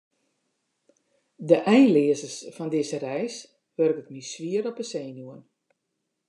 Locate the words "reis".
3.07-3.35